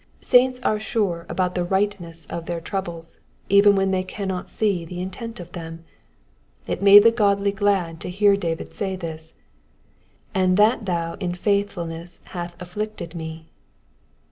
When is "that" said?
10.55-10.85